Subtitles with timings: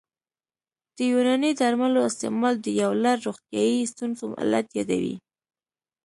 [0.95, 5.15] د یوناني درملو استعمال د یو لړ روغتیايي ستونزو علت یادوي